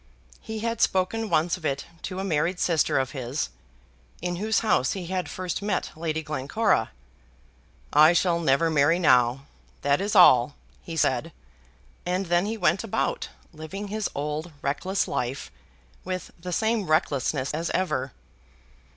He 0.41 0.61
had 0.61 0.81
spoken 0.81 1.29
once 1.29 1.57
of 1.57 1.63
it 1.63 1.85
to 2.01 2.17
a 2.17 2.23
married 2.23 2.59
sister 2.59 2.97
of 2.97 3.11
his, 3.11 3.49
in 4.19 4.37
whose 4.37 4.61
house 4.61 4.93
he 4.93 5.05
had 5.05 5.29
first 5.29 5.61
met 5.61 5.91
Lady 5.95 6.23
Glencora. 6.23 6.89
"I 7.93 8.13
shall 8.13 8.39
never 8.39 8.71
marry 8.71 8.97
now, 8.97 9.45
that 9.83 10.01
is 10.01 10.15
all," 10.15 10.55
he 10.81 10.97
said 10.97 11.31
and 12.03 12.25
then 12.25 12.47
he 12.47 12.57
went 12.57 12.83
about, 12.83 13.29
living 13.53 13.89
his 13.89 14.09
old 14.15 14.51
reckless 14.63 15.07
life, 15.07 15.51
with 16.03 16.31
the 16.39 16.51
same 16.51 16.87
recklessness 16.89 17.53
as 17.53 17.69
ever. 17.69 18.11